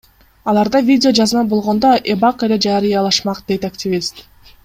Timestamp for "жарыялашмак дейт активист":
2.65-4.27